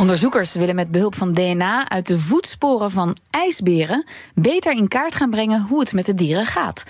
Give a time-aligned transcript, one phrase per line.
[0.00, 5.30] Onderzoekers willen met behulp van DNA uit de voetsporen van ijsberen beter in kaart gaan
[5.30, 6.84] brengen hoe het met de dieren gaat.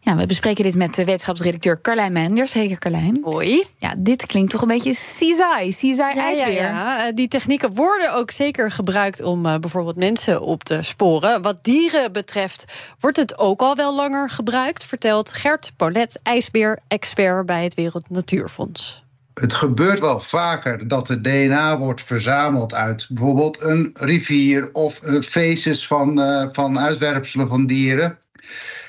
[0.00, 2.52] Ja, we bespreken dit met de wetenschapsredacteur Carlijn Menders.
[2.52, 3.20] Hey Carlijn.
[3.24, 3.64] Hoi.
[3.78, 6.52] Ja, dit klinkt toch een beetje CSI, CSI ijsbeer.
[6.52, 11.42] Ja, ja, die technieken worden ook zeker gebruikt om uh, bijvoorbeeld mensen op te sporen.
[11.42, 12.64] Wat dieren betreft
[13.00, 19.04] wordt het ook al wel langer gebruikt, vertelt Gert Paulet, ijsbeer-expert bij het Wereld Natuurfonds.
[19.40, 25.86] Het gebeurt wel vaker dat er DNA wordt verzameld uit bijvoorbeeld een rivier of feces
[25.86, 28.18] van, uh, van uitwerpselen van dieren.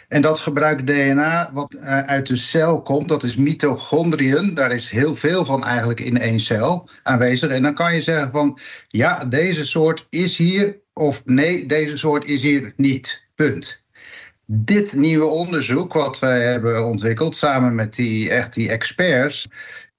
[0.08, 4.53] En dat gebruikt DNA wat uh, uit de cel komt, dat is mitochondriën.
[4.53, 7.52] Daar is heel veel van eigenlijk in één cel aanwezig.
[7.52, 12.25] En dan kan je zeggen van ja, deze soort is hier of nee, deze soort
[12.25, 13.25] is hier niet.
[13.36, 13.86] Punt.
[14.45, 19.48] Dit nieuwe onderzoek wat wij hebben ontwikkeld samen met die, echt die experts,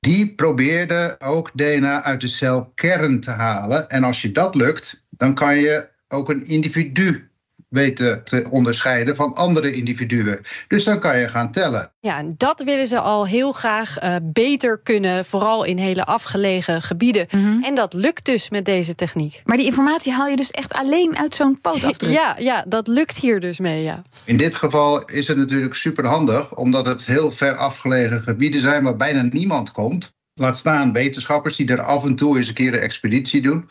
[0.01, 3.89] die probeerde ook DNA uit de celkern te halen.
[3.89, 7.28] En als je dat lukt, dan kan je ook een individu
[7.69, 10.41] weten te onderscheiden van andere individuen.
[10.69, 11.93] Dus dan kan je gaan tellen.
[12.01, 16.83] Ja, en dat willen ze al heel graag uh, beter kunnen, vooral in hele afgelegen
[16.83, 17.27] gebieden.
[17.31, 17.63] Mm -hmm.
[17.63, 19.43] En dat lukt dus met deze techniek.
[19.45, 22.07] Maar die informatie haal je dus echt alleen uit zo'n pootafdruk?
[22.19, 24.03] Ja, ja, dat lukt hier dus mee, ja.
[24.25, 28.97] In dit geval is het natuurlijk superhandig, omdat het heel ver afgelegen gebieden zijn waar
[28.97, 30.17] bijna niemand komt.
[30.35, 33.69] Laat staan wetenschappers die er af en toe eens een keer een expeditie doen.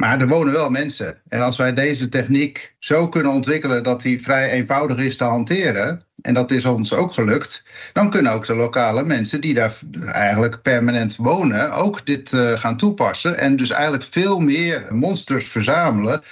[0.00, 1.20] Maar er wonen wel mensen.
[1.28, 6.04] En als wij deze techniek zo kunnen ontwikkelen dat die vrij eenvoudig is te hanteren,
[6.22, 10.62] en dat is ons ook gelukt, dan kunnen ook de lokale mensen die daar eigenlijk
[10.62, 13.38] permanent wonen ook dit uh, gaan toepassen.
[13.38, 16.22] En dus eigenlijk veel meer monsters verzamelen,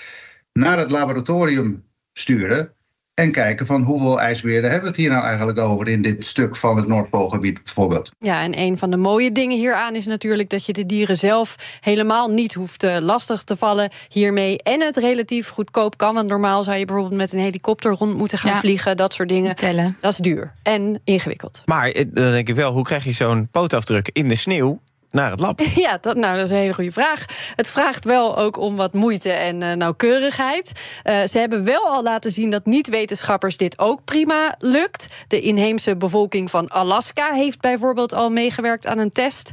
[0.53, 2.72] naar het laboratorium sturen.
[3.19, 6.56] En kijken van hoeveel ijsberen hebben we het hier nou eigenlijk over in dit stuk
[6.56, 8.12] van het Noordpoolgebied bijvoorbeeld.
[8.19, 11.79] Ja, en een van de mooie dingen hieraan is natuurlijk dat je de dieren zelf
[11.81, 14.62] helemaal niet hoeft uh, lastig te vallen hiermee.
[14.62, 16.15] En het relatief goedkoop kan.
[16.15, 18.59] Want normaal zou je bijvoorbeeld met een helikopter rond moeten gaan ja.
[18.59, 18.97] vliegen.
[18.97, 19.56] Dat soort dingen.
[19.56, 19.97] Tellen.
[20.00, 21.62] Dat is duur en ingewikkeld.
[21.65, 24.81] Maar dan denk ik wel, hoe krijg je zo'n pootafdruk in de sneeuw?
[25.10, 25.60] Naar het lab?
[25.74, 27.24] Ja, dat, nou, dat is een hele goede vraag.
[27.56, 30.72] Het vraagt wel ook om wat moeite en uh, nauwkeurigheid.
[31.04, 35.06] Uh, ze hebben wel al laten zien dat niet-wetenschappers dit ook prima lukt.
[35.28, 39.52] De inheemse bevolking van Alaska heeft bijvoorbeeld al meegewerkt aan een test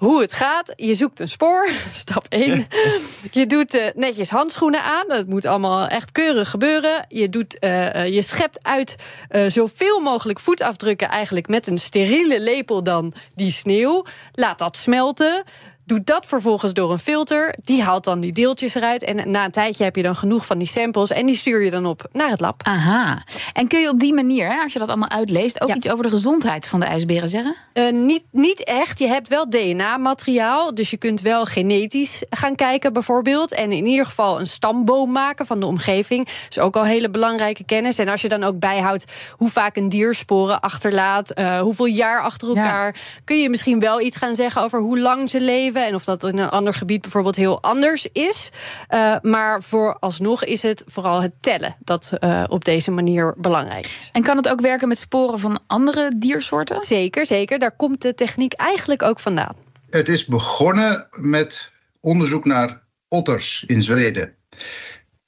[0.00, 0.72] hoe het gaat.
[0.76, 2.66] Je zoekt een spoor, stap 1.
[3.40, 5.04] je doet uh, netjes handschoenen aan.
[5.08, 7.04] Dat moet allemaal echt keurig gebeuren.
[7.08, 8.96] Je, doet, uh, je schept uit
[9.30, 11.08] uh, zoveel mogelijk voetafdrukken...
[11.08, 14.04] eigenlijk met een steriele lepel dan die sneeuw.
[14.32, 15.44] Laat dat smelten.
[15.90, 17.54] Doe dat vervolgens door een filter.
[17.64, 19.02] Die haalt dan die deeltjes eruit.
[19.02, 21.10] En na een tijdje heb je dan genoeg van die samples.
[21.10, 22.62] En die stuur je dan op naar het lab.
[22.62, 23.22] Aha.
[23.52, 25.60] En kun je op die manier, hè, als je dat allemaal uitleest...
[25.60, 25.74] ook ja.
[25.74, 27.56] iets over de gezondheid van de ijsberen zeggen?
[27.74, 28.98] Uh, niet, niet echt.
[28.98, 30.74] Je hebt wel DNA-materiaal.
[30.74, 33.52] Dus je kunt wel genetisch gaan kijken bijvoorbeeld.
[33.54, 36.24] En in ieder geval een stamboom maken van de omgeving.
[36.24, 37.98] Dat is ook al hele belangrijke kennis.
[37.98, 41.38] En als je dan ook bijhoudt hoe vaak een dier sporen achterlaat...
[41.38, 42.86] Uh, hoeveel jaar achter elkaar...
[42.86, 43.00] Ja.
[43.24, 46.24] kun je misschien wel iets gaan zeggen over hoe lang ze leven en of dat
[46.24, 48.50] in een ander gebied bijvoorbeeld heel anders is.
[48.90, 54.08] Uh, maar vooralsnog is het vooral het tellen dat uh, op deze manier belangrijk is.
[54.12, 56.80] En kan het ook werken met sporen van andere diersoorten?
[56.80, 57.58] Zeker, zeker.
[57.58, 59.54] Daar komt de techniek eigenlijk ook vandaan.
[59.90, 61.70] Het is begonnen met
[62.00, 64.34] onderzoek naar otters in Zweden.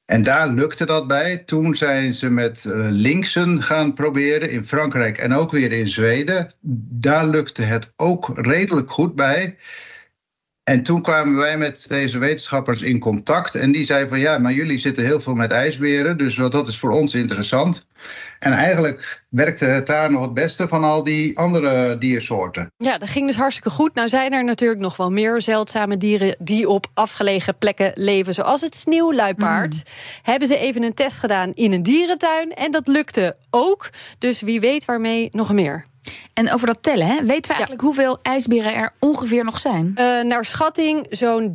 [0.04, 1.36] En daar lukte dat bij.
[1.36, 6.54] Toen zijn ze met uh, linksen gaan proberen in Frankrijk en ook weer in Zweden.
[6.90, 9.56] Daar lukte het ook redelijk goed bij.
[10.64, 13.54] En toen kwamen wij met deze wetenschappers in contact.
[13.54, 16.18] En die zeiden van ja, maar jullie zitten heel veel met ijsberen.
[16.18, 17.86] Dus dat is voor ons interessant.
[18.38, 22.72] En eigenlijk werkte het daar nog het beste van al die andere diersoorten.
[22.76, 23.94] Ja, dat ging dus hartstikke goed.
[23.94, 28.60] Nou zijn er natuurlijk nog wel meer zeldzame dieren die op afgelegen plekken leven, zoals
[28.60, 29.75] het sneeuwluipaard.
[29.75, 29.82] Mm.
[30.22, 33.90] Hebben ze even een test gedaan in een dierentuin en dat lukte ook.
[34.19, 35.84] Dus wie weet waarmee nog meer.
[36.32, 37.14] En over dat tellen, hè?
[37.14, 37.87] weten we eigenlijk ja.
[37.87, 39.87] hoeveel ijsberen er ongeveer nog zijn?
[39.87, 41.53] Uh, naar schatting zo'n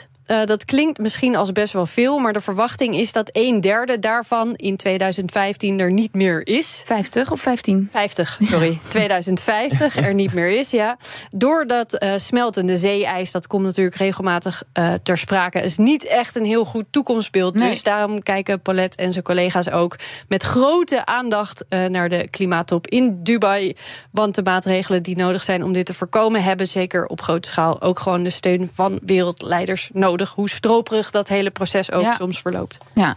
[0.00, 0.12] 30.000.
[0.26, 3.98] uh, dat klinkt misschien als best wel veel, maar de verwachting is dat een derde
[3.98, 6.82] daarvan in 2015 er niet meer is.
[6.84, 7.88] 50 of 15?
[7.92, 8.78] 50, sorry.
[8.88, 10.96] 2050 er niet meer is, ja.
[11.30, 16.44] Doordat uh, smeltende zeeijs, dat komt natuurlijk regelmatig uh, ter sprake, is niet echt een
[16.44, 17.54] heel goed toekomstbeeld.
[17.54, 17.70] Nee.
[17.70, 19.96] Dus daarom kijken Paulette en zijn collega's ook
[20.28, 23.76] met grote aandacht naar de klimaattop in Dubai.
[24.10, 27.82] Want de maatregelen die nodig zijn om dit te voorkomen, hebben zeker op grote schaal
[27.82, 30.13] ook gewoon de steun van wereldleiders nodig.
[30.22, 32.14] Hoe stroperig dat hele proces ook ja.
[32.14, 32.78] soms verloopt.
[32.94, 33.16] Ja,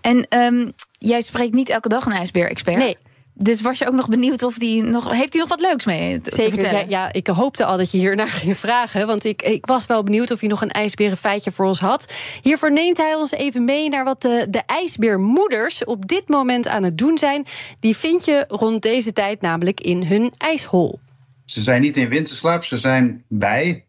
[0.00, 2.76] en um, jij spreekt niet elke dag een ijsbeer-expert.
[2.76, 2.96] Nee.
[3.38, 5.12] Dus was je ook nog benieuwd of die nog.
[5.12, 6.20] Heeft hij nog wat leuks mee?
[6.20, 6.52] Te Zeker.
[6.52, 6.88] vertellen?
[6.88, 9.06] Ja, ja, ik hoopte al dat je hier naar ging vragen.
[9.06, 12.12] Want ik, ik was wel benieuwd of hij nog een ijsberenfeitje voor ons had.
[12.42, 16.82] Hiervoor neemt hij ons even mee naar wat de, de ijsbeermoeders op dit moment aan
[16.82, 17.44] het doen zijn.
[17.80, 20.98] Die vind je rond deze tijd namelijk in hun ijshol.
[21.44, 23.86] Ze zijn niet in winterslaap, ze zijn bij.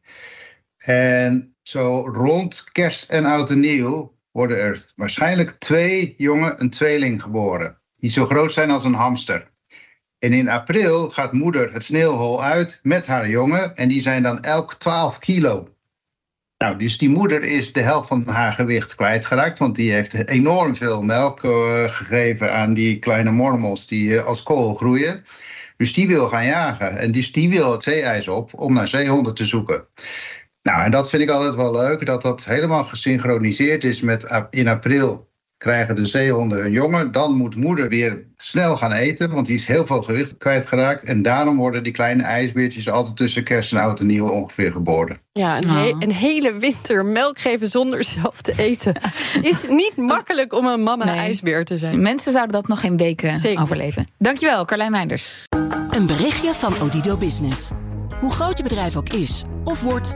[0.77, 7.21] En zo rond kerst en oud en nieuw worden er waarschijnlijk twee jongen een tweeling
[7.21, 7.77] geboren.
[7.99, 9.47] Die zo groot zijn als een hamster.
[10.19, 13.75] En in april gaat moeder het sneeuwhol uit met haar jongen.
[13.75, 15.67] En die zijn dan elk 12 kilo.
[16.57, 19.59] Nou, dus die moeder is de helft van haar gewicht kwijtgeraakt.
[19.59, 24.43] Want die heeft enorm veel melk uh, gegeven aan die kleine mormels die uh, als
[24.43, 25.23] kool groeien.
[25.77, 26.97] Dus die wil gaan jagen.
[26.97, 29.87] En dus die wil het zeeijs op om naar zeehonden te zoeken.
[30.67, 34.67] Nou, en dat vind ik altijd wel leuk, dat dat helemaal gesynchroniseerd is met in
[34.67, 35.27] april
[35.57, 37.11] krijgen de zeehonden hun jongen.
[37.11, 41.03] Dan moet moeder weer snel gaan eten, want die is heel veel gewicht kwijtgeraakt.
[41.03, 45.17] En daarom worden die kleine ijsbeertjes altijd tussen kerst en oud en nieuw ongeveer geboren.
[45.33, 48.93] Ja, een, he een, hele winter melk geven zonder zelf te eten.
[49.41, 51.15] is niet makkelijk om een mama nee.
[51.15, 52.01] ijsbeer te zijn.
[52.01, 53.61] Mensen zouden dat nog geen weken Zeker.
[53.61, 54.07] overleven.
[54.17, 55.43] Dankjewel, Carlijn Meinders.
[55.89, 57.69] Een berichtje van Odido Business.
[58.19, 60.15] Hoe groot je bedrijf ook is of wordt,